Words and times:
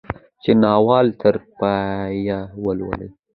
چې 0.43 0.51
ناول 0.63 1.07
تر 1.21 1.35
پايه 1.57 2.39
ولولي. 2.63 3.09